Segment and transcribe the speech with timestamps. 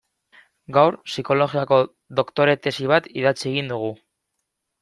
[0.77, 1.79] Gaur psikologiako
[2.21, 4.05] doktore tesi bat idatzi egingo dut.